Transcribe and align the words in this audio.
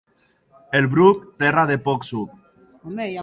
El 0.79 0.87
Bruc, 0.93 1.21
terra 1.43 1.67
de 1.73 1.77
poc 1.91 2.09
suc. 2.09 2.35